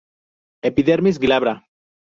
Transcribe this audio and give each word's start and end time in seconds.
Epidermis 0.69 1.19
glabra. 1.27 1.55